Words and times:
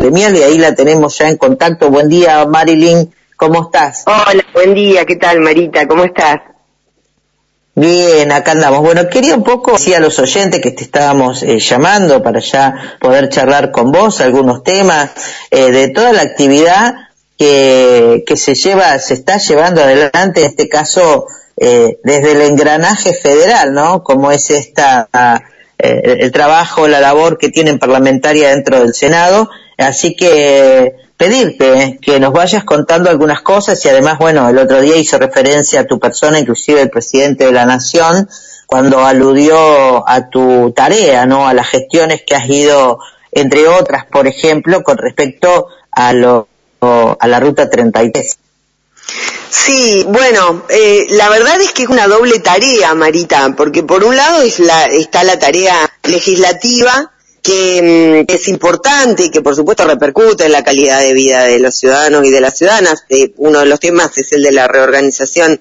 Premial 0.00 0.34
y 0.34 0.42
ahí 0.42 0.56
la 0.56 0.74
tenemos 0.74 1.18
ya 1.18 1.28
en 1.28 1.36
contacto. 1.36 1.90
Buen 1.90 2.08
día, 2.08 2.46
Marilyn. 2.46 3.12
¿Cómo 3.36 3.64
estás? 3.64 4.04
Hola, 4.06 4.42
buen 4.54 4.72
día. 4.72 5.04
¿Qué 5.04 5.16
tal, 5.16 5.40
Marita? 5.40 5.86
¿Cómo 5.86 6.04
estás? 6.04 6.36
Bien, 7.74 8.32
acá 8.32 8.52
andamos. 8.52 8.80
Bueno, 8.80 9.10
quería 9.10 9.34
un 9.34 9.44
poco 9.44 9.72
decir 9.72 9.96
a 9.96 10.00
los 10.00 10.18
oyentes 10.18 10.62
que 10.62 10.70
te 10.70 10.84
estábamos 10.84 11.42
eh, 11.42 11.58
llamando 11.58 12.22
para 12.22 12.40
ya 12.40 12.96
poder 12.98 13.28
charlar 13.28 13.72
con 13.72 13.92
vos 13.92 14.22
algunos 14.22 14.64
temas 14.64 15.10
eh, 15.50 15.70
de 15.70 15.88
toda 15.88 16.14
la 16.14 16.22
actividad 16.22 16.94
que, 17.38 18.24
que 18.26 18.38
se 18.38 18.54
lleva, 18.54 18.98
se 19.00 19.12
está 19.12 19.36
llevando 19.36 19.82
adelante, 19.82 20.40
en 20.40 20.46
este 20.46 20.66
caso, 20.70 21.26
eh, 21.58 21.98
desde 22.02 22.32
el 22.32 22.40
engranaje 22.40 23.12
federal, 23.12 23.74
¿no? 23.74 24.02
Como 24.02 24.32
es 24.32 24.48
esta, 24.48 25.10
eh, 25.82 26.18
el 26.20 26.32
trabajo, 26.32 26.88
la 26.88 27.00
labor 27.00 27.38
que 27.38 27.48
tienen 27.48 27.78
parlamentaria 27.78 28.50
dentro 28.50 28.80
del 28.80 28.94
Senado. 28.94 29.50
Así 29.80 30.14
que 30.14 30.94
pedirte 31.16 31.98
que 32.00 32.20
nos 32.20 32.32
vayas 32.32 32.64
contando 32.64 33.10
algunas 33.10 33.40
cosas 33.40 33.82
y 33.84 33.88
además, 33.88 34.18
bueno, 34.18 34.48
el 34.48 34.58
otro 34.58 34.80
día 34.80 34.96
hizo 34.96 35.18
referencia 35.18 35.80
a 35.80 35.86
tu 35.86 35.98
persona, 35.98 36.38
inclusive 36.38 36.82
el 36.82 36.90
presidente 36.90 37.46
de 37.46 37.52
la 37.52 37.66
Nación, 37.66 38.28
cuando 38.66 39.04
aludió 39.04 40.08
a 40.08 40.28
tu 40.28 40.72
tarea, 40.72 41.26
¿no? 41.26 41.48
A 41.48 41.54
las 41.54 41.68
gestiones 41.68 42.22
que 42.26 42.34
has 42.34 42.48
ido, 42.48 42.98
entre 43.32 43.68
otras, 43.68 44.04
por 44.06 44.26
ejemplo, 44.26 44.82
con 44.82 44.98
respecto 44.98 45.68
a 45.90 46.12
lo, 46.12 46.48
a 46.80 47.26
la 47.26 47.40
ruta 47.40 47.68
33. 47.68 48.38
Sí, 49.50 50.04
bueno, 50.08 50.64
eh, 50.68 51.06
la 51.10 51.28
verdad 51.28 51.60
es 51.60 51.72
que 51.72 51.82
es 51.82 51.88
una 51.88 52.06
doble 52.06 52.38
tarea, 52.38 52.94
Marita, 52.94 53.54
porque 53.56 53.82
por 53.82 54.04
un 54.04 54.14
lado 54.14 54.42
es 54.42 54.60
la, 54.60 54.84
está 54.84 55.24
la 55.24 55.38
tarea 55.38 55.90
legislativa, 56.04 57.12
que, 57.50 58.24
mm, 58.28 58.32
es 58.32 58.48
importante 58.48 59.24
y 59.24 59.30
que 59.30 59.40
por 59.40 59.56
supuesto 59.56 59.84
repercute 59.84 60.44
en 60.44 60.52
la 60.52 60.62
calidad 60.62 61.00
de 61.00 61.14
vida 61.14 61.44
de 61.44 61.58
los 61.58 61.74
ciudadanos 61.74 62.24
y 62.24 62.30
de 62.30 62.40
las 62.40 62.56
ciudadanas. 62.56 63.04
Eh, 63.08 63.32
uno 63.38 63.60
de 63.60 63.66
los 63.66 63.80
temas 63.80 64.16
es 64.18 64.32
el 64.32 64.42
de 64.42 64.52
la 64.52 64.68
reorganización 64.68 65.60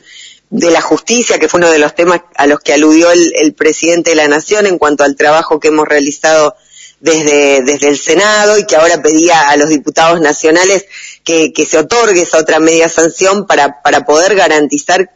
de 0.51 0.71
la 0.71 0.81
justicia, 0.81 1.39
que 1.39 1.47
fue 1.47 1.59
uno 1.59 1.71
de 1.71 1.79
los 1.79 1.95
temas 1.95 2.21
a 2.35 2.47
los 2.47 2.59
que 2.59 2.73
aludió 2.73 3.11
el, 3.11 3.53
presidente 3.53 4.11
de 4.11 4.15
la 4.15 4.27
Nación 4.27 4.65
en 4.65 4.77
cuanto 4.77 5.03
al 5.03 5.15
trabajo 5.15 5.59
que 5.59 5.67
hemos 5.69 5.87
realizado 5.87 6.55
desde, 6.99 7.61
desde 7.63 7.87
el 7.87 7.97
Senado 7.97 8.57
y 8.57 8.65
que 8.65 8.75
ahora 8.75 9.01
pedía 9.01 9.49
a 9.49 9.57
los 9.57 9.69
diputados 9.69 10.21
nacionales 10.21 10.85
que, 11.23 11.53
que 11.53 11.65
se 11.65 11.77
otorgue 11.77 12.21
esa 12.21 12.39
otra 12.39 12.59
media 12.59 12.89
sanción 12.89 13.45
para, 13.45 13.81
para 13.81 14.05
poder 14.05 14.35
garantizar 14.35 15.11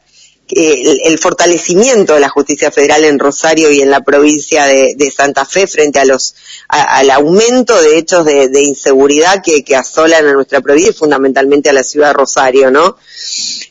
el, 0.56 1.18
fortalecimiento 1.20 2.14
de 2.14 2.20
la 2.20 2.30
justicia 2.30 2.72
federal 2.72 3.06
en 3.06 3.20
Rosario 3.20 3.72
y 3.72 3.82
en 3.82 3.90
la 3.90 4.02
provincia 4.02 4.66
de, 4.66 5.14
Santa 5.16 5.46
Fe 5.46 5.68
frente 5.68 6.00
a 6.00 6.06
los 6.06 6.36
al 6.68 7.10
aumento 7.12 7.80
de 7.82 7.98
hechos 7.98 8.26
de, 8.26 8.62
inseguridad 8.62 9.42
que, 9.44 9.76
asolan 9.76 10.28
a 10.28 10.34
nuestra 10.34 10.62
provincia 10.62 10.92
y 10.92 10.94
fundamentalmente 10.94 11.70
a 11.70 11.74
la 11.74 11.84
ciudad 11.84 12.08
de 12.08 12.14
Rosario, 12.14 12.72
¿no? 12.72 12.98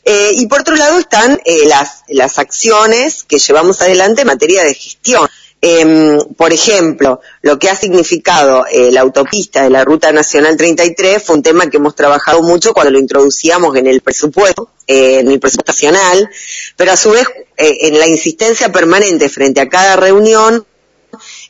Eh, 0.05 0.33
y 0.35 0.47
por 0.47 0.61
otro 0.61 0.75
lado 0.75 0.99
están 0.99 1.41
eh, 1.45 1.67
las, 1.67 2.03
las 2.09 2.39
acciones 2.39 3.25
que 3.25 3.39
llevamos 3.39 3.81
adelante 3.83 4.23
en 4.23 4.27
materia 4.27 4.65
de 4.65 4.75
gestión. 4.75 5.29
Em, 5.65 6.19
por 6.37 6.53
ejemplo, 6.53 7.21
lo 7.43 7.57
que 7.57 7.71
ha 7.71 7.77
significado 7.77 8.67
eh, 8.69 8.91
la 8.91 9.03
autopista 9.03 9.63
de 9.63 9.71
la 9.71 9.85
Ruta 9.85 10.11
Nacional 10.11 10.57
33 10.57 11.23
fue 11.23 11.37
un 11.37 11.43
tema 11.45 11.71
que 11.71 11.77
hemos 11.77 11.95
trabajado 11.95 12.43
mucho 12.43 12.75
cuando 12.75 12.91
lo 12.91 12.99
introducíamos 12.99 13.77
en 13.77 13.87
el 13.87 14.01
presupuesto, 14.01 14.71
eh, 14.89 15.21
en 15.21 15.31
el 15.31 15.39
presupuesto 15.39 15.71
nacional, 15.71 16.29
pero 16.77 16.91
a 16.91 16.97
su 16.97 17.13
vez 17.13 17.29
eh, 17.57 17.79
en 17.83 17.97
la 18.01 18.09
insistencia 18.09 18.73
permanente 18.73 19.29
frente 19.29 19.61
a 19.61 19.69
cada 19.69 19.95
reunión 19.95 20.67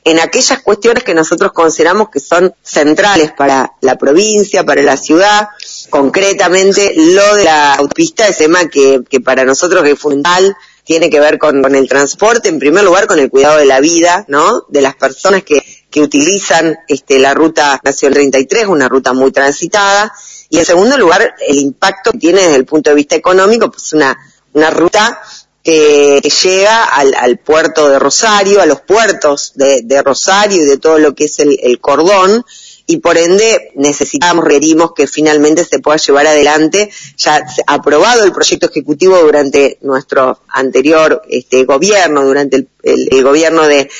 en 0.04 0.18
aquellas 0.18 0.60
cuestiones 0.60 1.04
que 1.04 1.14
nosotros 1.14 1.52
consideramos 1.52 2.10
que 2.10 2.20
son 2.20 2.54
centrales 2.62 3.32
para 3.32 3.72
la 3.80 3.96
provincia, 3.96 4.62
para 4.62 4.82
la 4.82 4.98
ciudad, 4.98 5.48
concretamente 5.88 6.92
lo 6.96 7.36
de 7.36 7.44
la 7.44 7.76
autopista, 7.76 8.28
ese 8.28 8.44
tema 8.44 8.68
que, 8.68 9.00
que 9.08 9.20
para 9.20 9.44
nosotros 9.46 9.86
es 9.86 9.98
fundamental, 9.98 10.54
tiene 10.84 11.10
que 11.10 11.20
ver 11.20 11.38
con, 11.38 11.74
el 11.74 11.88
transporte, 11.88 12.48
en 12.48 12.58
primer 12.58 12.84
lugar 12.84 13.06
con 13.06 13.18
el 13.18 13.30
cuidado 13.30 13.58
de 13.58 13.66
la 13.66 13.80
vida, 13.80 14.24
¿no? 14.28 14.66
De 14.68 14.80
las 14.80 14.96
personas 14.96 15.44
que, 15.44 15.62
que 15.90 16.00
utilizan 16.00 16.76
este, 16.88 17.18
la 17.18 17.34
ruta 17.34 17.80
Nacional 17.84 18.14
33, 18.14 18.66
una 18.66 18.88
ruta 18.88 19.12
muy 19.12 19.30
transitada, 19.30 20.12
y 20.48 20.58
en 20.58 20.64
segundo 20.64 20.98
lugar 20.98 21.34
el 21.46 21.58
impacto 21.58 22.12
que 22.12 22.18
tiene 22.18 22.42
desde 22.42 22.56
el 22.56 22.64
punto 22.64 22.90
de 22.90 22.96
vista 22.96 23.14
económico, 23.14 23.70
pues 23.70 23.92
una, 23.92 24.16
una 24.52 24.70
ruta 24.70 25.20
que, 25.62 26.20
llega 26.20 26.84
al, 26.84 27.14
al, 27.14 27.38
puerto 27.38 27.88
de 27.88 27.98
Rosario, 27.98 28.60
a 28.60 28.66
los 28.66 28.80
puertos 28.80 29.52
de, 29.54 29.82
de, 29.84 30.02
Rosario 30.02 30.62
y 30.62 30.66
de 30.66 30.78
todo 30.78 30.98
lo 30.98 31.14
que 31.14 31.24
es 31.24 31.38
el, 31.38 31.58
el 31.62 31.80
cordón, 31.80 32.44
y 32.86 32.98
por 32.98 33.16
ende 33.16 33.72
necesitamos, 33.74 34.44
requerimos 34.44 34.92
que 34.92 35.06
finalmente 35.06 35.64
se 35.64 35.78
pueda 35.78 35.96
llevar 35.98 36.26
adelante, 36.26 36.90
ya 37.16 37.40
aprobado 37.66 38.24
el 38.24 38.32
proyecto 38.32 38.66
ejecutivo 38.66 39.18
durante 39.18 39.78
nuestro 39.82 40.40
anterior 40.48 41.22
este, 41.28 41.64
gobierno, 41.64 42.24
durante 42.24 42.66
el, 42.82 43.22
gobierno 43.22 43.66
de, 43.66 43.90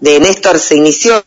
de 0.00 0.20
Néstor 0.20 0.58
se 0.58 0.76
inició 0.76 1.24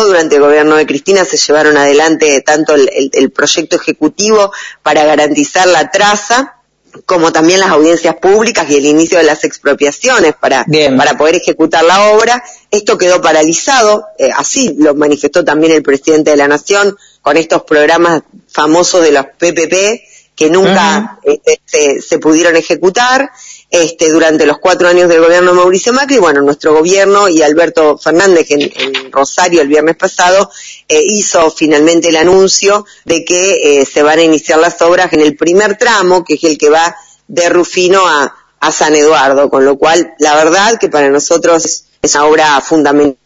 durante 0.00 0.36
el 0.36 0.42
gobierno 0.42 0.76
de 0.76 0.86
Cristina 0.86 1.24
se 1.24 1.36
llevaron 1.36 1.76
adelante 1.76 2.40
tanto 2.40 2.74
el, 2.74 3.30
proyecto 3.30 3.76
ejecutivo 3.76 4.50
para 4.82 5.04
garantizar 5.04 5.68
la 5.68 5.90
traza 5.90 6.61
como 7.06 7.32
también 7.32 7.60
las 7.60 7.70
audiencias 7.70 8.16
públicas 8.16 8.68
y 8.70 8.76
el 8.76 8.86
inicio 8.86 9.18
de 9.18 9.24
las 9.24 9.44
expropiaciones 9.44 10.34
para, 10.38 10.64
para 10.96 11.16
poder 11.16 11.36
ejecutar 11.36 11.84
la 11.84 12.10
obra. 12.12 12.42
Esto 12.70 12.96
quedó 12.96 13.20
paralizado, 13.20 14.06
eh, 14.18 14.30
así 14.36 14.74
lo 14.78 14.94
manifestó 14.94 15.44
también 15.44 15.72
el 15.72 15.82
presidente 15.82 16.30
de 16.30 16.36
la 16.36 16.48
Nación 16.48 16.96
con 17.20 17.36
estos 17.36 17.62
programas 17.62 18.22
famosos 18.48 19.02
de 19.02 19.12
los 19.12 19.26
PPP 19.26 20.11
que 20.34 20.48
nunca 20.48 21.18
este, 21.22 21.60
se, 21.64 22.02
se, 22.02 22.18
pudieron 22.18 22.56
ejecutar 22.56 23.30
este, 23.70 24.10
durante 24.10 24.46
los 24.46 24.58
cuatro 24.58 24.88
años 24.88 25.08
del 25.08 25.20
gobierno 25.20 25.50
de 25.50 25.56
Mauricio 25.56 25.92
Macri. 25.92 26.18
Bueno, 26.18 26.40
nuestro 26.42 26.74
gobierno 26.74 27.28
y 27.28 27.42
Alberto 27.42 27.98
Fernández 27.98 28.50
en, 28.50 29.10
Rosario 29.12 29.60
el 29.60 29.68
viernes 29.68 29.96
pasado 29.96 30.50
eh, 30.88 31.00
hizo 31.04 31.50
finalmente 31.50 32.08
el 32.08 32.16
anuncio 32.16 32.86
de 33.04 33.24
que 33.24 33.80
eh, 33.80 33.86
se 33.86 34.02
van 34.02 34.18
a 34.18 34.22
iniciar 34.22 34.58
las 34.58 34.80
obras 34.82 35.12
en 35.12 35.20
el 35.20 35.36
primer 35.36 35.76
tramo, 35.76 36.24
que 36.24 36.34
es 36.34 36.44
el 36.44 36.56
que 36.58 36.70
va 36.70 36.96
de 37.28 37.48
Rufino 37.48 38.06
a, 38.06 38.34
a 38.60 38.72
San 38.72 38.94
Eduardo, 38.94 39.50
con 39.50 39.64
lo 39.64 39.76
cual 39.76 40.14
la 40.18 40.34
verdad 40.34 40.78
que 40.78 40.88
para 40.88 41.08
nosotros 41.08 41.84
es 42.00 42.14
una 42.14 42.24
obra 42.26 42.60
fundamental 42.60 43.16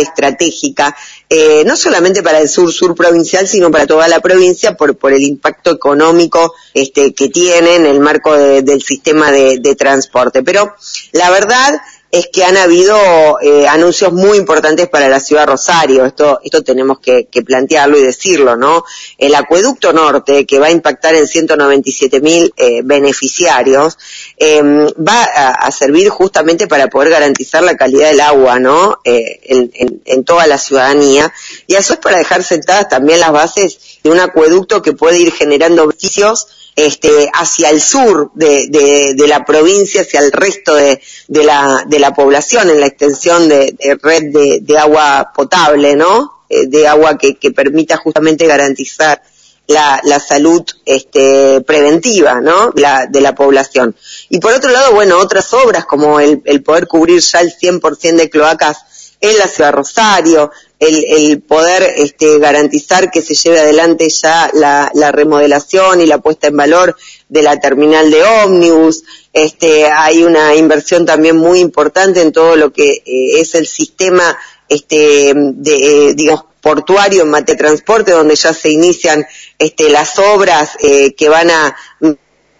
estratégica, 0.00 0.96
eh, 1.28 1.64
no 1.66 1.76
solamente 1.76 2.22
para 2.22 2.38
el 2.38 2.48
sur 2.48 2.72
sur 2.72 2.94
provincial, 2.94 3.48
sino 3.48 3.70
para 3.70 3.86
toda 3.86 4.06
la 4.06 4.20
provincia 4.20 4.76
por, 4.76 4.96
por 4.96 5.12
el 5.12 5.22
impacto 5.22 5.70
económico 5.72 6.54
este, 6.72 7.14
que 7.14 7.28
tiene 7.28 7.76
en 7.76 7.86
el 7.86 8.00
marco 8.00 8.36
del 8.36 8.82
sistema 8.82 9.32
de, 9.32 9.58
de 9.58 9.74
transporte. 9.74 10.42
Pero 10.42 10.74
la 11.12 11.30
verdad 11.30 11.74
es 12.10 12.28
que 12.32 12.44
han 12.44 12.56
habido 12.56 12.96
eh, 13.40 13.66
anuncios 13.66 14.12
muy 14.12 14.38
importantes 14.38 14.88
para 14.88 15.08
la 15.08 15.20
ciudad 15.20 15.42
de 15.42 15.46
Rosario. 15.46 16.04
Esto, 16.04 16.40
esto 16.42 16.62
tenemos 16.62 16.98
que, 17.00 17.28
plantearlo 17.44 17.98
y 17.98 18.02
decirlo, 18.02 18.56
¿no? 18.56 18.84
El 19.18 19.34
acueducto 19.34 19.92
norte, 19.92 20.46
que 20.46 20.58
va 20.58 20.66
a 20.66 20.70
impactar 20.70 21.14
en 21.14 21.26
197 21.26 22.20
mil 22.20 22.52
eh, 22.56 22.80
beneficiarios, 22.82 23.98
em, 24.36 24.86
va 24.86 25.22
a, 25.24 25.70
servir 25.70 26.08
justamente 26.08 26.66
para 26.66 26.88
poder 26.88 27.10
garantizar 27.10 27.62
la 27.62 27.76
calidad 27.76 28.08
del 28.08 28.20
agua, 28.20 28.58
¿no? 28.58 28.98
Eh, 29.04 29.40
en, 29.44 30.00
en, 30.04 30.24
toda 30.24 30.46
la 30.46 30.58
ciudadanía. 30.58 31.32
Y 31.66 31.74
eso 31.74 31.94
es 31.94 31.98
para 31.98 32.18
dejar 32.18 32.42
sentadas 32.42 32.88
también 32.88 33.20
las 33.20 33.32
bases 33.32 33.78
de 34.02 34.10
un 34.10 34.18
acueducto 34.18 34.80
que 34.80 34.92
puede 34.92 35.18
ir 35.18 35.32
generando 35.32 35.86
beneficios 35.86 36.46
este, 36.76 37.30
hacia 37.32 37.70
el 37.70 37.80
sur 37.80 38.30
de, 38.34 38.68
de, 39.16 39.26
la 39.26 39.44
provincia, 39.46 40.02
hacia 40.02 40.20
el 40.20 40.30
resto 40.30 40.74
de, 40.74 41.00
de, 41.26 41.42
la, 41.42 41.84
de 41.86 41.98
la 41.98 42.14
población, 42.14 42.68
en 42.68 42.80
la 42.80 42.86
extensión 42.86 43.48
de, 43.48 43.74
red 44.02 44.60
de, 44.60 44.78
agua 44.78 45.32
potable, 45.34 45.96
¿no? 45.96 46.44
Eh, 46.48 46.66
de 46.66 46.86
agua 46.86 47.16
que, 47.16 47.36
que 47.36 47.50
permita 47.50 47.96
justamente 47.96 48.46
garantizar 48.46 49.22
la, 49.68 50.00
la 50.04 50.20
salud 50.20 50.62
este, 50.84 51.60
preventiva 51.62 52.40
¿no? 52.40 52.70
la, 52.76 53.06
de 53.06 53.20
la 53.20 53.34
población. 53.34 53.96
Y 54.28 54.38
por 54.38 54.52
otro 54.52 54.70
lado, 54.70 54.92
bueno, 54.92 55.18
otras 55.18 55.52
obras 55.54 55.86
como 55.86 56.20
el, 56.20 56.42
el 56.44 56.62
poder 56.62 56.86
cubrir 56.86 57.20
ya 57.20 57.40
el 57.40 57.52
100% 57.52 58.16
de 58.16 58.30
cloacas 58.30 59.16
en 59.20 59.38
la 59.38 59.48
ciudad 59.48 59.70
de 59.70 59.76
Rosario, 59.76 60.50
el, 60.78 61.40
poder 61.42 61.94
este, 61.96 62.38
garantizar 62.38 63.10
que 63.10 63.22
se 63.22 63.34
lleve 63.34 63.60
adelante 63.60 64.08
ya 64.08 64.50
la, 64.52 65.12
remodelación 65.12 66.00
y 66.00 66.06
la 66.06 66.18
puesta 66.18 66.48
en 66.48 66.56
valor 66.56 66.96
de 67.28 67.42
la 67.42 67.58
terminal 67.58 68.10
de 68.10 68.22
ómnibus. 68.22 69.02
Este, 69.32 69.86
hay 69.86 70.22
una 70.22 70.54
inversión 70.54 71.06
también 71.06 71.36
muy 71.36 71.60
importante 71.60 72.20
en 72.20 72.32
todo 72.32 72.56
lo 72.56 72.72
que 72.72 73.02
eh, 73.04 73.40
es 73.40 73.54
el 73.54 73.66
sistema 73.66 74.36
este, 74.68 75.32
de, 75.34 76.08
eh, 76.08 76.14
digamos, 76.14 76.44
portuario 76.60 77.22
en 77.22 77.44
transporte, 77.44 78.10
donde 78.10 78.34
ya 78.34 78.52
se 78.52 78.70
inician 78.70 79.24
este, 79.58 79.88
las 79.88 80.18
obras 80.18 80.70
eh, 80.80 81.14
que 81.14 81.28
van 81.28 81.50
a 81.50 81.76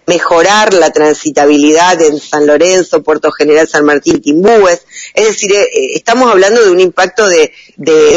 mejorar 0.07 0.73
la 0.73 0.89
transitabilidad 0.89 2.01
en 2.01 2.17
San 2.19 2.47
Lorenzo, 2.47 3.03
Puerto 3.03 3.29
General 3.31 3.67
San 3.67 3.83
Martín, 3.83 4.21
Timbúes. 4.21 4.81
Es 5.13 5.27
decir, 5.27 5.51
eh, 5.51 5.63
eh, 5.63 5.87
estamos 5.95 6.31
hablando 6.31 6.63
de 6.63 6.71
un 6.71 6.79
impacto 6.79 7.27
de, 7.27 7.51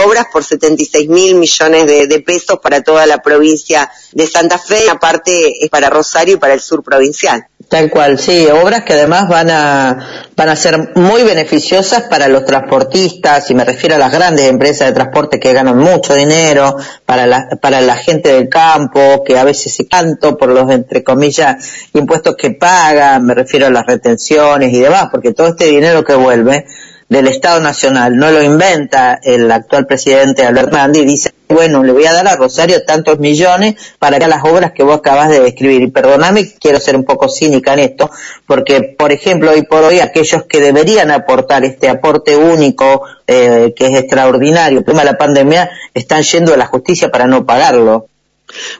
obras 0.06 0.26
por 0.32 0.42
76 0.42 1.08
mil 1.08 1.34
millones 1.34 1.86
de, 1.86 2.20
pesos 2.20 2.60
para 2.62 2.82
toda 2.82 3.06
la 3.06 3.20
provincia 3.20 3.90
de 4.12 4.26
Santa 4.26 4.58
Fe, 4.58 4.88
aparte 4.88 5.64
es 5.64 5.68
para 5.68 5.90
Rosario 5.90 6.34
y 6.34 6.38
para 6.38 6.54
el 6.54 6.60
sur 6.60 6.82
provincial. 6.82 7.46
Tal 7.68 7.88
cual, 7.90 8.18
sí, 8.18 8.46
obras 8.46 8.82
que 8.82 8.94
además 8.94 9.28
van 9.28 9.48
a, 9.50 10.24
van 10.34 10.48
a 10.48 10.56
ser 10.56 10.92
muy 10.96 11.22
beneficiosas 11.22 12.02
para 12.04 12.26
los 12.26 12.44
transportistas, 12.44 13.48
y 13.50 13.54
me 13.54 13.64
refiero 13.64 13.94
a 13.94 13.98
las 13.98 14.10
grandes 14.10 14.46
empresas 14.46 14.88
de 14.88 14.94
transporte 14.94 15.38
que 15.38 15.52
ganan 15.52 15.78
mucho 15.78 16.14
dinero, 16.14 16.76
para 17.06 17.26
la, 17.26 17.48
para 17.60 17.80
la 17.80 17.96
gente 17.96 18.32
del 18.32 18.48
campo, 18.48 19.22
que 19.24 19.38
a 19.38 19.44
veces 19.44 19.72
se 19.74 19.86
canto 19.86 20.36
por 20.36 20.48
los, 20.48 20.68
entre 20.70 21.04
comillas, 21.04 21.64
impuestos 21.92 22.36
que 22.36 22.50
pagan, 22.52 23.24
me 23.24 23.34
refiero 23.34 23.66
a 23.66 23.70
las 23.70 23.86
retenciones 23.86 24.72
y 24.72 24.80
demás, 24.80 25.08
porque 25.10 25.32
todo 25.32 25.48
este 25.48 25.66
dinero 25.66 26.04
que 26.04 26.14
vuelve 26.14 26.66
del 27.10 27.26
Estado 27.26 27.60
Nacional 27.60 28.16
no 28.16 28.30
lo 28.30 28.40
inventa 28.40 29.18
el 29.22 29.50
actual 29.50 29.86
presidente 29.86 30.44
Albert 30.44 30.72
Mandi 30.72 31.00
y 31.00 31.04
dice, 31.04 31.32
bueno, 31.48 31.82
le 31.82 31.90
voy 31.90 32.06
a 32.06 32.12
dar 32.12 32.28
a 32.28 32.36
Rosario 32.36 32.84
tantos 32.84 33.18
millones 33.18 33.74
para 33.98 34.20
que 34.20 34.28
las 34.28 34.44
obras 34.44 34.70
que 34.70 34.84
vos 34.84 34.98
acabas 34.98 35.28
de 35.28 35.40
describir. 35.40 35.82
Y 35.82 35.90
perdóname, 35.90 36.54
quiero 36.60 36.78
ser 36.78 36.94
un 36.94 37.04
poco 37.04 37.28
cínica 37.28 37.72
en 37.72 37.80
esto, 37.80 38.08
porque, 38.46 38.94
por 38.96 39.10
ejemplo, 39.10 39.50
hoy 39.50 39.62
por 39.62 39.82
hoy 39.82 39.98
aquellos 39.98 40.44
que 40.44 40.60
deberían 40.60 41.10
aportar 41.10 41.64
este 41.64 41.88
aporte 41.88 42.36
único, 42.36 43.02
eh, 43.26 43.74
que 43.74 43.88
es 43.88 43.98
extraordinario, 43.98 44.84
tema 44.84 45.00
de 45.00 45.06
la 45.06 45.18
pandemia, 45.18 45.68
están 45.92 46.22
yendo 46.22 46.54
a 46.54 46.56
la 46.56 46.66
justicia 46.66 47.10
para 47.10 47.26
no 47.26 47.44
pagarlo. 47.44 48.06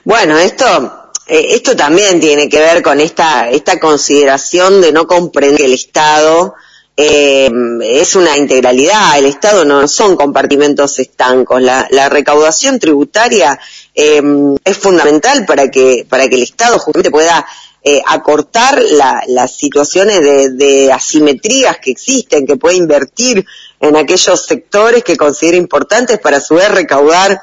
Bueno, 0.05 0.37
esto 0.37 1.00
eh, 1.27 1.45
esto 1.49 1.75
también 1.75 2.19
tiene 2.19 2.49
que 2.49 2.59
ver 2.59 2.81
con 2.81 2.99
esta, 2.99 3.49
esta 3.49 3.79
consideración 3.79 4.81
de 4.81 4.91
no 4.91 5.07
comprender 5.07 5.57
que 5.57 5.65
el 5.65 5.73
Estado 5.73 6.55
eh, 6.97 7.49
es 7.83 8.15
una 8.15 8.37
integralidad, 8.37 9.17
el 9.17 9.25
Estado 9.25 9.63
no 9.65 9.87
son 9.87 10.15
compartimentos 10.15 10.99
estancos, 10.99 11.61
la, 11.61 12.09
recaudación 12.09 12.79
tributaria 12.79 13.59
eh, 13.95 14.21
es 14.63 14.77
fundamental 14.77 15.45
para 15.45 15.71
que, 15.71 16.05
para 16.07 16.27
que 16.27 16.35
el 16.35 16.43
Estado 16.43 16.77
justamente 16.77 17.09
pueda 17.09 17.45
eh, 17.83 17.99
acortar 18.05 18.79
las 19.27 19.55
situaciones 19.55 20.21
de, 20.21 20.91
asimetrías 20.93 21.79
que 21.79 21.89
existen, 21.89 22.45
que 22.45 22.57
pueda 22.57 22.75
invertir 22.75 23.43
en 23.79 23.95
aquellos 23.95 24.45
sectores 24.45 25.03
que 25.03 25.17
considera 25.17 25.57
importantes 25.57 26.19
para 26.19 26.37
a 26.37 26.41
su 26.41 26.55
vez 26.55 26.69
recaudar 26.69 27.41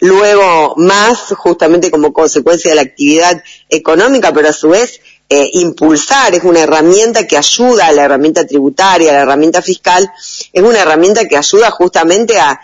luego 0.00 0.74
más 0.76 1.34
justamente 1.36 1.90
como 1.90 2.12
consecuencia 2.12 2.70
de 2.70 2.76
la 2.76 2.82
actividad 2.82 3.42
económica, 3.68 4.32
pero 4.32 4.48
a 4.48 4.52
su 4.52 4.70
vez 4.70 5.00
eh, 5.28 5.48
impulsar, 5.54 6.34
es 6.34 6.42
una 6.42 6.60
herramienta 6.60 7.26
que 7.26 7.36
ayuda 7.36 7.86
a 7.86 7.92
la 7.92 8.04
herramienta 8.04 8.46
tributaria, 8.46 9.10
a 9.10 9.14
la 9.14 9.20
herramienta 9.20 9.62
fiscal, 9.62 10.10
es 10.52 10.62
una 10.62 10.80
herramienta 10.80 11.28
que 11.28 11.36
ayuda 11.36 11.70
justamente 11.70 12.36
a, 12.38 12.60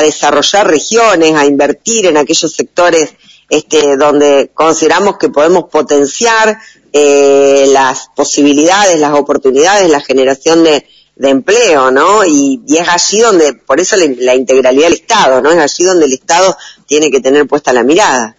desarrollar 0.00 0.68
regiones, 0.68 1.34
a 1.34 1.44
invertir 1.44 2.06
en 2.06 2.16
aquellos 2.16 2.54
sectores 2.54 3.14
este, 3.48 3.96
donde 3.96 4.52
consideramos 4.54 5.18
que 5.18 5.30
podemos 5.30 5.64
potenciar 5.64 6.56
eh, 6.92 7.66
las 7.72 8.10
posibilidades, 8.14 9.00
las 9.00 9.14
oportunidades, 9.14 9.90
la 9.90 10.00
generación 10.00 10.62
de, 10.62 10.86
empleo, 11.20 11.90
¿no? 11.90 12.24
Y, 12.24 12.60
es 12.68 12.88
allí 12.88 13.20
donde, 13.20 13.54
por 13.54 13.80
eso 13.80 13.96
la, 13.96 14.06
la, 14.18 14.34
integralidad 14.34 14.84
del 14.84 14.94
Estado, 14.94 15.40
¿no? 15.40 15.50
Es 15.50 15.58
allí 15.58 15.84
donde 15.84 16.06
el 16.06 16.12
Estado 16.12 16.56
tiene 16.86 17.10
que 17.10 17.20
tener 17.20 17.46
puesta 17.46 17.72
la 17.72 17.82
mirada. 17.82 18.36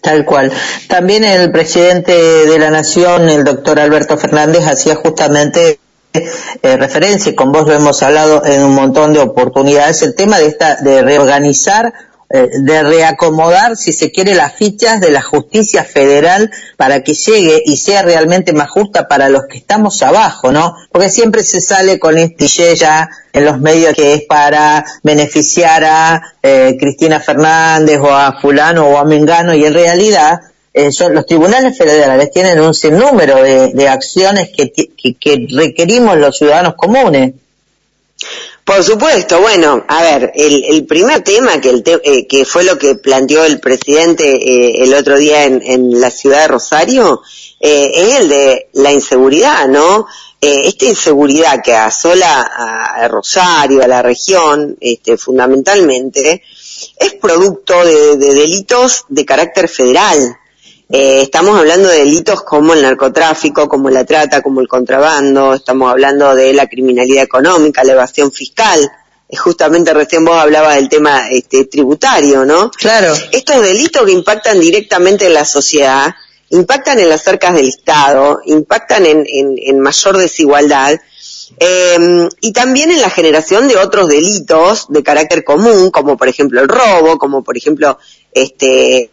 Tal 0.00 0.24
cual. 0.24 0.52
También 0.88 1.22
el 1.22 1.52
presidente 1.52 2.12
de 2.12 2.58
la 2.58 2.70
Nación, 2.70 3.28
el 3.28 3.44
doctor 3.44 3.78
Alberto 3.78 4.16
Fernández, 4.16 4.66
hacía 4.66 4.96
justamente 4.96 5.78
eh, 6.12 6.76
referencia, 6.76 7.32
y 7.32 7.34
con 7.34 7.52
vos 7.52 7.66
lo 7.66 7.74
hemos 7.74 8.02
hablado 8.02 8.44
en 8.44 8.64
un 8.64 8.74
montón 8.74 9.12
de 9.12 9.20
oportunidades, 9.20 10.02
el 10.02 10.14
tema 10.14 10.38
de 10.38 10.46
esta, 10.46 10.76
de 10.76 11.02
reorganizar 11.02 11.94
eh, 12.34 12.48
de 12.60 12.82
reacomodar, 12.82 13.76
si 13.76 13.92
se 13.92 14.10
quiere, 14.10 14.34
las 14.34 14.54
fichas 14.54 15.02
de 15.02 15.10
la 15.10 15.20
justicia 15.20 15.84
federal 15.84 16.50
para 16.78 17.02
que 17.02 17.12
llegue 17.12 17.62
y 17.66 17.76
sea 17.76 18.00
realmente 18.00 18.54
más 18.54 18.70
justa 18.70 19.06
para 19.06 19.28
los 19.28 19.42
que 19.50 19.58
estamos 19.58 20.02
abajo, 20.02 20.50
¿no? 20.50 20.74
Porque 20.90 21.10
siempre 21.10 21.42
se 21.42 21.60
sale 21.60 21.98
con 21.98 22.16
este 22.16 22.48
ya 22.74 23.10
en 23.34 23.44
los 23.44 23.60
medios 23.60 23.94
que 23.94 24.14
es 24.14 24.22
para 24.22 24.82
beneficiar 25.02 25.84
a 25.84 26.22
eh, 26.42 26.76
Cristina 26.80 27.20
Fernández 27.20 27.98
o 28.00 28.10
a 28.10 28.40
fulano 28.40 28.86
o 28.86 28.96
a 28.96 29.04
Mengano 29.04 29.54
y 29.54 29.64
en 29.66 29.74
realidad 29.74 30.40
eh, 30.72 30.90
los 31.10 31.26
tribunales 31.26 31.76
federales 31.76 32.30
tienen 32.30 32.60
un 32.60 32.72
sinnúmero 32.72 33.42
de, 33.42 33.72
de 33.74 33.88
acciones 33.88 34.50
que, 34.56 34.72
que 34.72 35.46
requerimos 35.50 36.16
los 36.16 36.38
ciudadanos 36.38 36.74
comunes. 36.76 37.34
Por 38.64 38.84
supuesto, 38.84 39.40
bueno, 39.40 39.84
a 39.88 40.02
ver, 40.02 40.32
el, 40.36 40.86
primer 40.86 41.22
tema 41.22 41.60
que, 41.60 41.70
el 41.70 41.82
eh, 42.04 42.26
que 42.28 42.44
fue 42.44 42.62
lo 42.62 42.78
que 42.78 42.94
planteó 42.94 43.44
el 43.44 43.58
presidente 43.58 44.24
eh, 44.24 44.84
el 44.84 44.94
otro 44.94 45.18
día 45.18 45.44
en, 45.44 46.00
la 46.00 46.10
ciudad 46.10 46.42
de 46.42 46.48
Rosario 46.48 47.22
eh, 47.58 47.90
es 47.92 48.20
el 48.20 48.28
de 48.28 48.68
la 48.74 48.92
inseguridad, 48.92 49.66
¿no? 49.66 50.06
esta 50.40 50.86
inseguridad 50.86 51.62
que 51.62 51.72
asola 51.72 52.42
a, 52.42 53.06
Rosario, 53.06 53.80
a 53.80 53.86
la 53.86 54.02
región, 54.02 54.76
este, 54.80 55.16
fundamentalmente, 55.16 56.42
es 56.98 57.14
producto 57.14 57.84
de 57.84 58.16
delitos 58.16 59.04
de 59.08 59.24
carácter 59.24 59.68
federal. 59.68 60.36
Eh, 60.94 61.22
estamos 61.22 61.58
hablando 61.58 61.88
de 61.88 62.00
delitos 62.00 62.42
como 62.42 62.74
el 62.74 62.82
narcotráfico, 62.82 63.66
como 63.66 63.88
la 63.88 64.04
trata, 64.04 64.42
como 64.42 64.60
el 64.60 64.68
contrabando, 64.68 65.54
estamos 65.54 65.90
hablando 65.90 66.34
de 66.34 66.52
la 66.52 66.66
criminalidad 66.66 67.24
económica, 67.24 67.82
la 67.82 67.94
evasión 67.94 68.30
fiscal. 68.30 68.78
Justamente 69.38 69.94
recién 69.94 70.22
vos 70.22 70.36
hablabas 70.36 70.74
del 70.74 70.90
tema 70.90 71.30
este, 71.30 71.64
tributario, 71.64 72.44
¿no? 72.44 72.70
Claro. 72.72 73.14
Estos 73.30 73.62
delitos 73.62 74.04
que 74.04 74.12
impactan 74.12 74.60
directamente 74.60 75.24
en 75.28 75.32
la 75.32 75.46
sociedad, 75.46 76.14
impactan 76.50 76.98
en 76.98 77.08
las 77.08 77.22
cercas 77.22 77.54
del 77.54 77.68
Estado, 77.68 78.40
impactan 78.44 79.06
en, 79.06 79.80
mayor 79.80 80.18
desigualdad, 80.18 81.00
em, 81.58 82.28
y 82.42 82.52
también 82.52 82.90
en 82.90 83.00
la 83.00 83.08
generación 83.08 83.66
de 83.66 83.78
otros 83.78 84.10
delitos 84.10 84.88
de 84.90 85.02
carácter 85.02 85.42
común, 85.42 85.90
como 85.90 86.18
por 86.18 86.28
ejemplo 86.28 86.60
el 86.60 86.68
robo, 86.68 87.16
como 87.16 87.42
por 87.42 87.56
ejemplo 87.56 87.98
este 88.34 89.10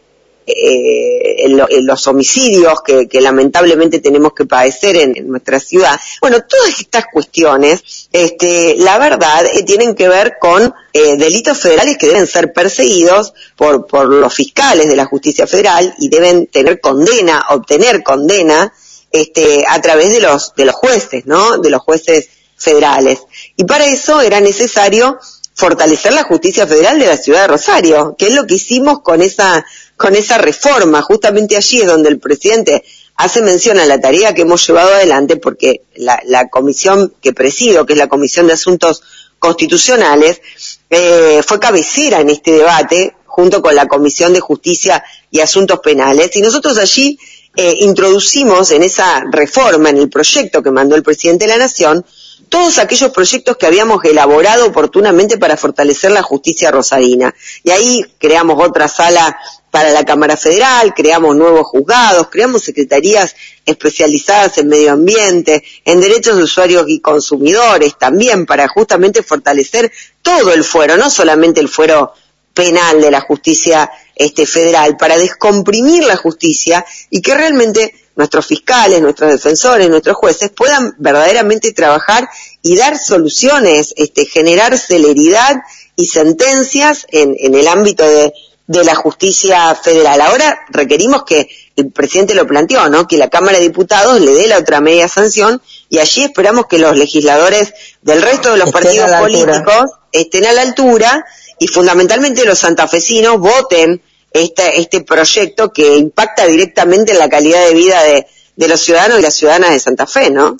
eh, 0.52 1.48
los 1.84 2.08
homicidios 2.08 2.82
que, 2.82 3.22
lamentablemente 3.22 4.00
tenemos 4.00 4.34
que 4.34 4.46
padecer 4.46 4.96
en, 4.96 5.28
nuestra 5.28 5.60
ciudad. 5.60 6.00
Bueno, 6.22 6.38
todas 6.48 6.80
estas 6.80 7.06
cuestiones, 7.12 8.10
este, 8.12 8.76
la 8.78 8.98
verdad, 8.98 9.46
eh, 9.54 9.64
tienen 9.64 9.96
que 9.96 10.08
ver 10.08 10.38
con 10.40 10.74
eh, 10.94 11.18
delitos 11.18 11.60
federales 11.60 11.98
que 11.98 12.08
deben 12.08 12.28
ser 12.28 12.52
perseguidos 12.52 13.34
por, 13.56 13.86
por 13.86 14.08
los 14.08 14.34
fiscales 14.34 14.88
de 14.88 14.96
la 14.96 15.06
justicia 15.06 15.46
federal 15.46 15.94
y 16.00 16.10
deben 16.10 16.48
tener 16.48 16.82
condena, 16.82 17.46
obtener 17.50 18.04
condena, 18.04 18.74
este, 19.12 19.66
a 19.68 19.82
través 19.82 20.12
de 20.12 20.22
los, 20.22 20.54
de 20.56 20.66
los 20.66 20.76
jueces, 20.76 21.26
¿no? 21.26 21.58
De 21.58 21.70
los 21.70 21.82
jueces 21.82 22.30
federales. 22.58 23.20
Y 23.56 23.64
para 23.64 23.86
eso 23.86 24.22
era 24.22 24.40
necesario 24.40 25.20
fortalecer 25.60 26.14
la 26.14 26.24
justicia 26.24 26.66
federal 26.66 26.98
de 27.00 27.08
la 27.08 27.18
ciudad 27.18 27.42
de 27.42 27.48
Rosario, 27.48 28.16
que 28.18 28.28
es 28.28 28.34
lo 28.34 28.48
que 28.48 28.56
hicimos 28.56 29.02
con 29.02 29.22
esa 29.22 29.66
con 30.00 30.16
esa 30.16 30.38
reforma. 30.38 31.02
Justamente 31.02 31.58
allí 31.58 31.82
es 31.82 31.88
donde 31.88 32.08
el 32.08 32.20
presidente 32.20 32.86
hace 33.18 33.42
mención 33.42 33.80
a 33.80 33.86
la 33.86 34.00
tarea 34.00 34.34
que 34.34 34.44
hemos 34.44 34.66
llevado 34.66 34.94
adelante 34.94 35.36
porque 35.36 35.82
la, 35.96 36.48
comisión 36.48 37.14
que 37.22 37.34
presido, 37.34 37.86
que 37.86 37.94
es 37.94 38.00
la 38.00 38.08
Comisión 38.08 38.48
de 38.48 38.54
Asuntos 38.54 39.04
Constitucionales, 39.40 40.42
eh, 40.90 41.42
fue 41.46 41.60
cabecera 41.60 42.22
en 42.22 42.30
este 42.30 42.52
debate 42.52 43.14
junto 43.26 43.62
con 43.62 43.76
la 43.76 43.90
Comisión 43.90 44.32
de 44.32 44.40
Justicia 44.40 45.04
y 45.32 45.42
Asuntos 45.42 45.82
Penales 45.82 46.34
y 46.38 46.42
nosotros 46.42 46.78
allí 46.78 47.20
eh, 47.58 47.76
introducimos 47.80 48.72
en 48.72 48.84
esa 48.84 49.22
reforma, 49.30 49.90
en 49.90 49.98
el 49.98 50.10
proyecto 50.10 50.64
que 50.64 50.72
mandó 50.72 50.96
el 50.96 51.04
presidente 51.04 51.44
de 51.44 51.52
la 51.52 51.58
Nación, 51.58 52.06
todos 52.48 52.78
aquellos 52.78 53.12
proyectos 53.12 53.58
que 53.58 53.66
habíamos 53.66 54.04
elaborado 54.06 54.66
oportunamente 54.66 55.38
para 55.38 55.58
fortalecer 55.58 56.12
la 56.12 56.22
justicia 56.22 56.72
rosadina. 56.72 57.36
Y 57.64 57.72
ahí 57.72 58.06
creamos 58.18 58.66
otra 58.66 58.88
sala 58.88 59.38
para 59.72 59.92
la 59.92 60.04
Cámara 60.04 60.36
Federal, 60.36 60.94
creamos 60.94 61.36
nuevos 61.36 61.68
juzgados, 61.68 62.28
creamos 62.30 62.64
secretarías 62.64 63.36
especializadas 63.66 64.58
en 64.58 64.68
medio 64.68 64.94
ambiente, 64.94 65.64
en 65.86 66.02
derechos 66.02 66.38
de 66.38 66.44
usuarios 66.44 66.86
y 66.88 67.00
consumidores, 67.00 67.98
también 67.98 68.46
para 68.46 68.68
justamente 68.68 69.22
fortalecer 69.22 69.92
todo 70.22 70.54
el 70.54 70.64
fuero, 70.64 70.98
no 70.98 71.10
solamente 71.10 71.60
el 71.60 71.70
fuero 71.70 72.14
penal 72.54 73.00
de 73.00 73.12
la 73.12 73.22
justicia 73.22 73.90
este, 74.16 74.46
federal, 74.46 74.98
para 74.98 75.18
descomprimir 75.18 76.04
la 76.04 76.18
justicia 76.18 76.86
y 77.10 77.22
que 77.22 77.36
realmente 77.36 77.94
nuestros 78.16 78.48
fiscales, 78.48 79.02
nuestros 79.02 79.32
defensores, 79.32 79.90
nuestros 79.90 80.18
jueces 80.18 80.50
puedan 80.50 80.94
verdaderamente 80.98 81.72
trabajar 81.72 82.28
y 82.62 82.76
dar 82.76 82.98
soluciones, 82.98 83.94
este, 83.96 84.26
generar 84.26 84.78
celeridad 84.78 85.62
y 85.96 86.08
sentencias 86.08 87.06
en, 87.12 87.36
en 87.40 87.56
el 87.56 87.68
ámbito 87.68 88.04
de, 88.04 88.34
de 88.70 88.84
la 88.84 88.94
justicia 88.94 89.74
federal. 89.74 90.22
Ahora 90.22 90.60
requerimos 90.70 91.24
que 91.24 91.50
el 91.76 91.92
presidente 91.92 92.36
lo 92.36 92.46
planteó, 92.46 92.88
¿no? 92.88 93.08
Que 93.08 93.18
la 93.18 93.28
Cámara 93.28 93.58
de 93.58 93.64
Diputados 93.64 94.22
le 94.22 94.32
dé 94.32 94.48
la 94.48 94.60
otra 94.60 94.80
media 94.80 95.08
sanción 95.08 95.60
y 95.90 95.98
allí 95.98 96.26
esperamos 96.26 96.68
que 96.68 96.78
los 96.78 96.96
legisladores 96.96 97.74
del 98.04 98.22
resto 98.22 98.52
de 98.52 98.60
los 98.60 98.72
partidos 98.72 99.10
políticos 99.10 99.86
estén 100.12 100.46
a 100.46 100.54
la 100.54 100.62
altura 100.62 101.26
y 101.58 101.68
fundamentalmente 101.68 102.46
los 102.46 102.60
santafesinos 102.60 103.40
voten 103.40 104.04
este, 104.32 104.80
este 104.80 105.02
proyecto 105.02 105.74
que 105.74 105.98
impacta 105.98 106.46
directamente 106.46 107.14
en 107.14 107.18
la 107.18 107.28
calidad 107.28 107.66
de 107.66 107.74
vida 107.74 108.04
de, 108.04 108.28
de 108.56 108.68
los 108.68 108.80
ciudadanos 108.82 109.18
y 109.18 109.24
las 109.24 109.34
ciudadanas 109.34 109.72
de 109.72 109.80
Santa 109.80 110.06
Fe, 110.06 110.30
¿no? 110.30 110.56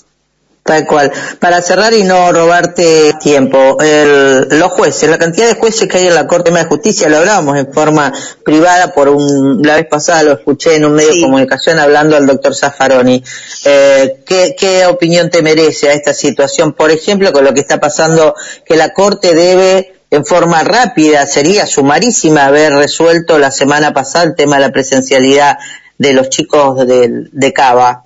Tal 0.64 0.86
cual. 0.86 1.12
Para 1.40 1.62
cerrar 1.62 1.94
y 1.94 2.04
no 2.04 2.32
robarte 2.32 3.14
tiempo, 3.20 3.78
los 3.80 4.72
jueces, 4.74 5.10
la 5.10 5.18
cantidad 5.18 5.48
de 5.48 5.56
jueces 5.56 5.88
que 5.88 5.98
hay 5.98 6.08
en 6.08 6.14
la 6.14 6.28
Corte 6.28 6.52
de 6.52 6.64
Justicia, 6.66 7.10
lo 7.10 7.18
hablábamos 7.18 7.58
en 7.58 7.74
forma 7.74 8.14
privada 8.46 8.94
por 8.94 9.10
un, 9.10 9.62
la 9.64 9.78
vez 9.78 9.88
pasada 9.88 10.22
lo 10.22 10.34
escuché 10.34 10.76
en 10.76 10.86
un 10.86 10.94
medio 10.94 11.14
de 11.14 11.22
comunicación 11.22 11.80
hablando 11.80 12.16
al 12.16 12.28
doctor 12.28 12.56
Zaffaroni. 12.56 13.24
Eh, 13.66 14.22
¿qué, 14.26 14.56
¿Qué 14.58 14.86
opinión 14.86 15.32
te 15.32 15.42
merece 15.42 15.90
a 15.90 15.94
esta 15.94 16.14
situación? 16.14 16.74
Por 16.74 16.92
ejemplo, 16.92 17.32
con 17.34 17.44
lo 17.44 17.54
que 17.54 17.62
está 17.62 17.80
pasando, 17.80 18.36
que 18.64 18.76
la 18.76 18.94
Corte 18.94 19.34
debe 19.34 20.04
en 20.12 20.26
forma 20.26 20.64
rápida, 20.64 21.26
sería 21.26 21.66
sumarísima 21.66 22.46
haber 22.46 22.74
resuelto 22.74 23.38
la 23.40 23.52
semana 23.52 23.94
pasada 23.94 24.26
el 24.26 24.36
tema 24.36 24.58
de 24.58 24.68
la 24.68 24.72
presencialidad 24.72 25.58
de 25.98 26.14
los 26.14 26.30
chicos 26.30 26.86
de, 26.86 27.28
de 27.32 27.54
Cava. 27.54 28.04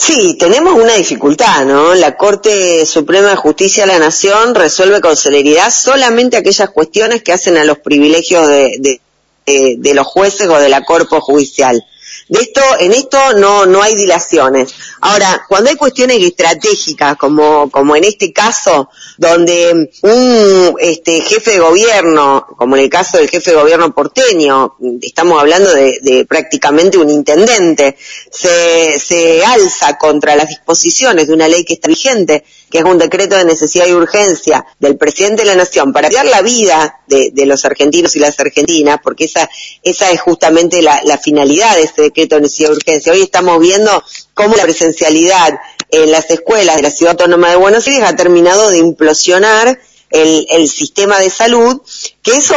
Sí, 0.00 0.34
tenemos 0.38 0.82
una 0.82 0.94
dificultad, 0.94 1.66
¿no? 1.66 1.94
La 1.94 2.16
Corte 2.16 2.86
Suprema 2.86 3.28
de 3.28 3.36
Justicia 3.36 3.84
de 3.84 3.92
la 3.92 3.98
Nación 3.98 4.54
resuelve 4.54 5.02
con 5.02 5.14
celeridad 5.14 5.70
solamente 5.70 6.38
aquellas 6.38 6.70
cuestiones 6.70 7.22
que 7.22 7.34
hacen 7.34 7.58
a 7.58 7.64
los 7.64 7.80
privilegios 7.80 8.48
de, 8.48 8.98
de, 9.44 9.94
los 9.94 10.06
jueces 10.06 10.48
o 10.48 10.58
de 10.58 10.70
la 10.70 10.86
Corpo 10.86 11.20
Judicial. 11.20 11.84
De 12.30 12.40
esto, 12.40 12.62
en 12.78 12.94
esto 12.94 13.18
no, 13.36 13.66
no 13.66 13.82
hay 13.82 13.94
dilaciones. 13.94 14.72
Ahora, 15.02 15.46
cuando 15.48 15.70
hay 15.70 15.76
cuestiones 15.76 16.22
estratégicas, 16.22 17.16
como, 17.16 17.70
como 17.70 17.96
en 17.96 18.04
este 18.04 18.32
caso, 18.32 18.90
donde 19.16 19.90
un 20.02 20.76
este, 20.78 21.22
jefe 21.22 21.52
de 21.52 21.58
gobierno, 21.60 22.46
como 22.56 22.76
en 22.76 22.82
el 22.82 22.90
caso 22.90 23.16
del 23.16 23.30
jefe 23.30 23.50
de 23.50 23.56
gobierno 23.56 23.94
porteño, 23.94 24.76
estamos 25.00 25.40
hablando 25.40 25.72
de, 25.72 25.98
de 26.02 26.26
prácticamente 26.26 26.98
un 26.98 27.08
intendente, 27.08 27.96
se, 28.30 28.98
se 28.98 29.44
alza 29.44 29.96
contra 29.96 30.36
las 30.36 30.48
disposiciones 30.48 31.28
de 31.28 31.34
una 31.34 31.48
ley 31.48 31.64
que 31.64 31.74
está 31.74 31.88
vigente, 31.88 32.44
que 32.70 32.78
es 32.78 32.84
un 32.84 32.98
decreto 32.98 33.36
de 33.36 33.44
necesidad 33.44 33.86
y 33.86 33.92
urgencia 33.92 34.64
del 34.78 34.96
presidente 34.96 35.42
de 35.42 35.48
la 35.48 35.54
Nación 35.56 35.92
para 35.92 36.08
dar 36.08 36.26
la 36.26 36.42
vida 36.42 37.00
de, 37.08 37.30
de, 37.32 37.46
los 37.46 37.64
argentinos 37.64 38.14
y 38.16 38.20
las 38.20 38.38
argentinas, 38.38 39.00
porque 39.02 39.24
esa, 39.24 39.48
esa 39.82 40.10
es 40.10 40.20
justamente 40.20 40.80
la, 40.80 41.00
la 41.04 41.18
finalidad 41.18 41.74
de 41.74 41.82
este 41.82 42.02
decreto 42.02 42.36
de 42.36 42.42
necesidad 42.42 42.70
y 42.70 42.74
urgencia. 42.74 43.12
Hoy 43.12 43.22
estamos 43.22 43.58
viendo 43.58 44.04
cómo 44.34 44.56
la 44.56 44.62
presencialidad 44.64 45.58
en 45.90 46.10
las 46.10 46.30
escuelas 46.30 46.76
de 46.76 46.82
la 46.82 46.90
Ciudad 46.90 47.12
Autónoma 47.12 47.50
de 47.50 47.56
Buenos 47.56 47.86
Aires 47.86 48.04
ha 48.04 48.16
terminado 48.16 48.70
de 48.70 48.78
implosionar 48.78 49.80
el, 50.10 50.46
el, 50.50 50.68
sistema 50.68 51.18
de 51.18 51.30
salud, 51.30 51.80
que 52.22 52.32
eso 52.32 52.54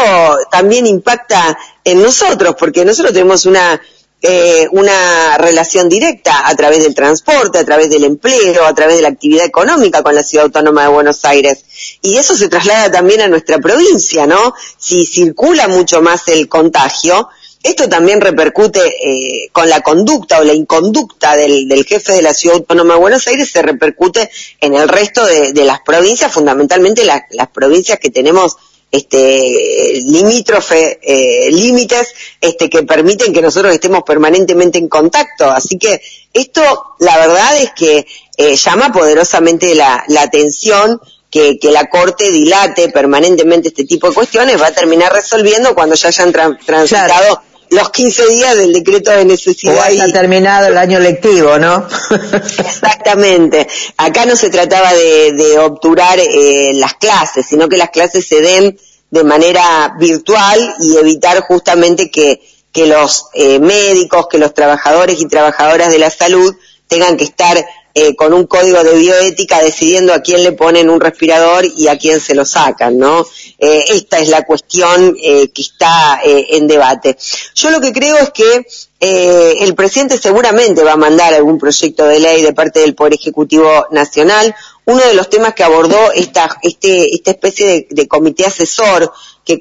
también 0.51 0.88
impacta 0.88 1.58
en 1.84 2.01
nosotros, 2.01 2.56
porque 2.58 2.84
nosotros 2.84 3.13
tenemos 3.13 3.46
una 3.46 3.80
eh, 4.25 4.70
una 4.72 5.38
relación 5.38 5.89
directa 5.89 6.48
a 6.48 6.56
través 6.56 6.82
del 6.82 6.96
transporte, 6.96 7.60
a 7.60 7.65
través 7.65 7.89
del 7.89 8.06
empleo, 8.06 8.65
a 8.65 8.74
través 8.74 8.96
de 8.96 9.01
la 9.01 9.10
actividad 9.10 9.46
económica 9.46 10.01
con 10.01 10.15
la 10.15 10.24
Ciudad 10.24 10.46
Autónoma 10.46 10.84
de 10.84 10.88
Buenos 10.88 11.25
Aires. 11.25 11.65
Y 12.01 12.15
eso 12.15 12.38
se 12.38 12.48
traslada 12.48 12.89
también 12.89 13.20
a 13.20 13.27
nuestra 13.27 13.60
provincia, 13.60 14.25
¿no? 14.25 14.56
Si 14.77 15.06
circula 15.06 15.68
mucho 15.68 16.01
más 16.01 16.25
el 16.30 16.48
contagio, 16.48 17.27
esto 17.63 17.88
también 17.88 18.20
repercute 18.20 18.82
eh, 18.86 19.50
con 19.53 19.70
la 19.70 19.82
conducta 19.82 20.39
o 20.39 20.43
la 20.43 20.53
inconducta 20.53 21.38
del, 21.38 21.67
del, 21.70 21.86
jefe 21.86 22.12
de 22.12 22.22
la 22.22 22.34
Ciudad 22.34 22.58
Autónoma 22.58 22.96
de 22.96 23.00
Buenos 23.00 23.25
Aires, 23.27 23.50
se 23.50 23.62
repercute 23.62 24.29
en 24.60 24.75
el 24.75 24.89
resto 24.89 25.25
de, 25.25 25.53
las 25.63 25.79
provincias, 25.79 26.32
fundamentalmente 26.32 27.05
la, 27.05 27.25
las 27.32 27.48
provincias 27.48 28.00
que 28.00 28.10
tenemos 28.10 28.58
este, 28.93 30.01
limítrofe, 30.05 31.00
eh, 31.01 31.51
límites 31.51 32.13
este, 32.39 32.70
que 32.70 32.84
permiten 32.84 33.34
que 33.34 33.41
nosotros 33.41 33.74
estemos 33.74 34.03
permanentemente 34.03 34.77
en 34.77 34.88
contacto. 34.88 35.50
Así 35.50 35.79
que 35.79 36.00
esto, 36.32 36.62
la 37.00 37.17
verdad 37.17 37.58
es 37.58 37.72
que 37.72 38.05
eh, 38.38 38.55
llama 38.55 38.91
poderosamente 38.91 39.74
la, 39.74 40.05
atención 40.20 41.01
que, 41.32 41.58
la 41.63 41.89
Corte 41.89 42.29
dilate 42.29 42.89
permanentemente 42.89 43.70
este 43.70 43.86
tipo 43.86 44.10
de 44.10 44.13
cuestiones, 44.13 44.62
va 44.62 44.67
a 44.67 44.74
terminar 44.74 45.12
resolviendo 45.12 45.74
cuando 45.74 45.96
ya 45.96 46.10
hayan 46.10 46.32
tra 46.32 46.55
transitado 46.63 47.41
los 47.70 47.89
15 47.89 48.27
días 48.29 48.58
del 48.58 48.74
decreto 48.74 49.12
de 49.12 49.25
necesidad. 49.25 49.75
O 49.75 49.91
está 49.91 50.12
terminado 50.12 50.67
el 50.67 50.77
año 50.77 51.00
lectivo, 51.00 51.58
¿no? 51.58 51.88
Exactamente. 52.60 53.67
Acá 53.98 54.25
no 54.25 54.36
se 54.36 54.50
trataba 54.50 54.93
de, 54.93 55.34
de 55.34 55.60
obturar 55.60 56.20
eh, 56.20 56.72
las 56.75 56.93
clases, 56.96 57.46
sino 57.46 57.67
que 57.67 57.77
las 57.77 57.89
clases 57.89 58.27
se 58.27 58.41
den 58.41 58.77
de 59.10 59.24
manera 59.24 59.96
virtual 60.00 60.75
y 60.79 60.98
evitar 60.98 61.41
justamente 61.41 62.10
que, 62.10 62.41
que 62.72 62.88
los 62.88 63.27
eh, 63.34 63.60
médicos, 63.60 64.27
que 64.27 64.39
los 64.39 64.53
trabajadores 64.53 65.22
y 65.22 65.27
trabajadoras 65.27 65.91
de 65.91 66.00
la 66.00 66.10
salud 66.10 66.55
tengan 66.88 67.17
que 67.17 67.24
estar 67.24 67.63
eh, 67.96 68.15
con 68.15 68.34
un 68.34 68.48
código 68.48 68.84
de 68.84 68.96
bioética 68.96 69.62
decidiendo 69.62 70.15
a 70.15 70.22
quién 70.22 70.43
le 70.43 70.51
ponen 70.53 70.89
un 70.89 71.00
respirador 71.00 71.63
y 71.77 71.89
a 71.89 71.98
quién 72.00 72.20
se 72.20 72.34
lo 72.34 72.43
sacan, 72.43 72.98
¿no? 72.98 73.24
Eh, 73.65 73.86
esta 73.88 74.20
es 74.20 74.27
la 74.27 74.41
cuestión 74.41 75.15
eh, 75.24 75.50
que 75.53 75.62
está 75.62 76.20
eh, 76.22 76.48
en 76.50 76.67
debate. 76.67 77.15
Yo 77.55 77.70
lo 77.70 77.79
que 77.79 77.93
creo 77.93 78.17
es 78.17 78.32
que 78.32 78.65
eh, 79.05 79.55
el 79.60 79.74
presidente 79.74 80.17
seguramente 80.17 80.82
va 80.82 80.93
a 80.93 80.98
mandar 80.98 81.34
algún 81.34 81.58
proyecto 81.58 82.05
de 82.05 82.20
ley 82.20 82.41
de 82.41 82.53
parte 82.53 82.82
del 82.82 82.93
Poder 82.93 83.13
Ejecutivo 83.13 83.88
Nacional. 83.91 84.55
Uno 84.86 85.01
de 85.01 85.13
los 85.13 85.29
temas 85.29 85.53
que 85.53 85.63
abordó 85.63 86.12
esta, 86.13 86.58
este, 86.62 87.13
esta 87.13 87.32
especie 87.32 87.88
de, 87.89 88.08
comité 88.08 88.46
asesor 88.46 89.12
que, 89.46 89.60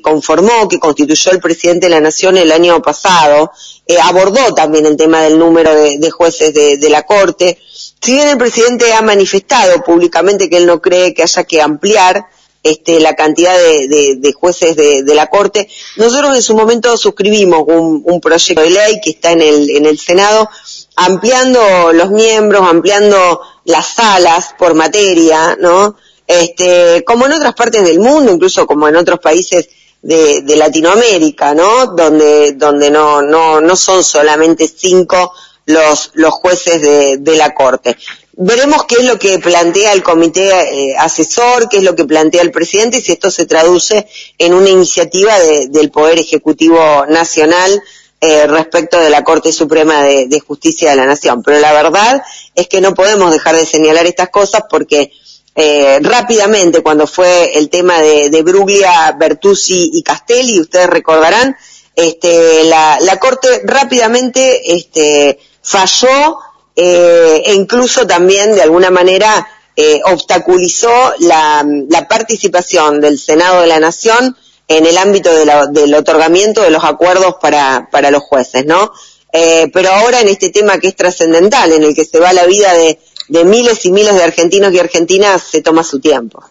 conformó, 0.00 0.68
que 0.68 0.78
constituyó 0.78 1.32
el 1.32 1.40
presidente 1.40 1.86
de 1.86 1.90
la 1.90 2.00
Nación 2.00 2.36
el 2.36 2.52
año 2.52 2.82
pasado, 2.82 3.50
eh, 3.86 3.96
abordó 4.00 4.54
también 4.54 4.86
el 4.86 4.96
tema 4.96 5.22
del 5.22 5.38
número 5.38 5.74
de, 5.74 6.10
jueces 6.10 6.52
de, 6.54 6.90
la 6.90 7.02
Corte. 7.02 7.58
Si 8.00 8.12
bien 8.12 8.28
el 8.28 8.38
presidente 8.38 8.92
ha 8.92 9.02
manifestado 9.02 9.82
públicamente 9.82 10.48
que 10.48 10.56
él 10.56 10.66
no 10.66 10.80
cree 10.80 11.14
que 11.14 11.24
haya 11.24 11.42
que 11.42 11.60
ampliar 11.60 12.26
este, 12.62 13.00
la 13.00 13.14
cantidad 13.14 13.56
de, 13.56 14.16
de, 14.18 14.32
jueces 14.32 14.76
de, 14.76 15.02
de, 15.02 15.14
la 15.14 15.28
Corte, 15.28 15.68
nosotros 15.96 16.36
en 16.36 16.42
su 16.42 16.54
momento 16.54 16.96
suscribimos 16.96 17.64
un, 17.66 18.02
un, 18.04 18.20
proyecto 18.20 18.62
de 18.62 18.70
ley 18.70 19.00
que 19.02 19.10
está 19.10 19.32
en 19.32 19.40
el, 19.40 19.70
en 19.70 19.86
el 19.86 19.98
Senado 19.98 20.48
ampliando 20.96 21.92
los 21.92 22.10
miembros, 22.10 22.62
ampliando 22.68 23.40
las 23.64 23.94
salas 23.94 24.54
por 24.58 24.74
materia, 24.74 25.56
¿no? 25.58 25.96
Este, 26.26 27.02
como 27.04 27.26
en 27.26 27.32
otras 27.32 27.54
partes 27.54 27.82
del 27.82 27.98
mundo, 27.98 28.32
incluso 28.32 28.66
como 28.66 28.86
en 28.88 28.96
otros 28.96 29.20
países 29.20 29.68
de, 30.02 30.42
Latinoamérica, 30.56 31.54
¿no? 31.54 31.86
Donde, 31.86 32.52
donde 32.52 32.90
no, 32.90 33.22
no, 33.22 33.60
no 33.60 33.76
son 33.76 34.04
solamente 34.04 34.68
cinco 34.68 35.32
los, 35.64 36.10
los 36.14 36.34
jueces 36.34 36.82
de 37.22 37.36
la 37.36 37.54
Corte. 37.54 37.96
Veremos 38.42 38.84
qué 38.84 38.94
es 38.94 39.04
lo 39.04 39.18
que 39.18 39.38
plantea 39.38 39.92
el 39.92 40.02
comité 40.02 40.48
eh, 40.48 40.96
asesor, 40.96 41.68
qué 41.68 41.76
es 41.76 41.82
lo 41.82 41.94
que 41.94 42.06
plantea 42.06 42.40
el 42.40 42.50
presidente 42.50 42.96
y 42.96 43.02
si 43.02 43.12
esto 43.12 43.30
se 43.30 43.44
traduce 43.44 44.08
en 44.38 44.54
una 44.54 44.70
iniciativa 44.70 45.38
de, 45.38 45.68
del 45.68 45.90
Poder 45.90 46.18
Ejecutivo 46.18 47.04
Nacional 47.06 47.82
eh, 48.18 48.46
respecto 48.46 48.98
de 48.98 49.10
la 49.10 49.24
Corte 49.24 49.52
Suprema 49.52 50.04
de, 50.04 50.40
Justicia 50.40 50.88
de 50.88 50.96
la 50.96 51.04
Nación. 51.04 51.42
Pero 51.42 51.58
la 51.58 51.74
verdad 51.74 52.22
es 52.54 52.66
que 52.66 52.80
no 52.80 52.94
podemos 52.94 53.30
dejar 53.30 53.56
de 53.56 53.66
señalar 53.66 54.06
estas 54.06 54.30
cosas 54.30 54.62
porque 54.70 55.12
eh, 55.54 55.98
rápidamente 56.00 56.82
cuando 56.82 57.06
fue 57.06 57.58
el 57.58 57.68
tema 57.68 58.00
de, 58.00 58.30
de 58.30 58.42
Bruglia, 58.42 59.14
Bertuzzi 59.18 59.90
y 59.92 60.02
Castelli, 60.02 60.60
ustedes 60.60 60.86
recordarán, 60.86 61.54
este, 61.94 62.64
la, 62.64 62.96
la 63.02 63.18
Corte 63.18 63.60
rápidamente 63.64 64.74
este, 64.74 65.38
falló 65.60 66.38
eh, 66.82 67.42
e 67.44 67.52
incluso 67.52 68.06
también 68.06 68.54
de 68.54 68.62
alguna 68.62 68.90
manera 68.90 69.46
eh, 69.76 70.00
obstaculizó 70.06 71.12
la, 71.18 71.62
participación 72.08 73.02
del 73.02 73.18
Senado 73.18 73.60
de 73.60 73.66
la 73.66 73.78
Nación 73.78 74.34
en 74.66 74.86
el 74.86 74.96
ámbito 74.96 75.30
del 75.34 75.94
otorgamiento 75.94 76.62
de 76.62 76.70
los 76.70 76.82
acuerdos 76.82 77.34
para, 77.38 77.90
para 77.92 78.10
los 78.10 78.22
jueces, 78.22 78.64
¿no? 78.64 78.92
Eh, 79.30 79.70
pero 79.74 79.90
ahora 79.90 80.22
en 80.22 80.28
este 80.28 80.48
tema 80.48 80.78
que 80.78 80.88
es 80.88 80.96
trascendental, 80.96 81.70
en 81.70 81.82
el 81.82 81.94
que 81.94 82.06
se 82.06 82.18
va 82.18 82.32
la 82.32 82.46
vida 82.46 82.72
de, 82.72 82.98
de 83.28 83.44
miles 83.44 83.84
y 83.84 83.92
miles 83.92 84.14
de 84.14 84.22
argentinos 84.22 84.72
y 84.72 84.78
argentinas, 84.78 85.42
se 85.42 85.60
toma 85.60 85.84
su 85.84 86.00
tiempo. 86.00 86.42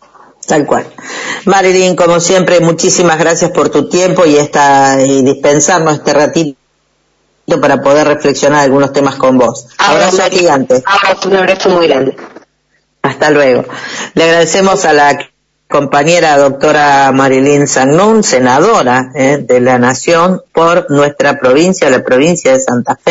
Tal 0.46 0.68
cual. 0.68 0.86
Marilyn, 1.46 1.96
como 1.96 2.20
siempre, 2.20 2.60
muchísimas 2.60 3.18
gracias 3.18 3.50
por 3.50 3.70
tu 3.70 3.90
tiempo 3.90 4.28
y, 4.28 4.38
esta, 4.38 5.02
y 5.02 5.24
dispensarnos 5.24 5.96
este 5.96 6.14
ratito 6.14 6.59
para 7.58 7.82
poder 7.82 8.08
reflexionar 8.08 8.62
algunos 8.62 8.94
temas 8.94 9.16
con 9.16 9.38
vos. 9.38 9.68
Abrazo 9.78 10.24
gigante. 10.30 10.84
un 11.26 11.36
abrazo 11.36 11.70
muy 11.70 11.88
grande. 11.88 12.16
Hasta 13.02 13.32
luego. 13.32 13.66
Le 14.14 14.24
agradecemos 14.24 14.86
a 14.86 14.94
la 14.94 15.18
compañera 15.70 16.38
doctora 16.38 17.12
Marilyn 17.12 17.68
Sagnún, 17.68 18.24
senadora 18.24 19.12
eh, 19.16 19.38
de 19.38 19.62
la 19.62 19.78
Nación 19.78 20.42
por 20.52 20.90
nuestra 20.90 21.40
provincia, 21.40 21.90
la 21.90 22.04
provincia 22.04 22.54
de 22.54 22.60
Santa 22.60 22.96
Fe. 22.96 23.02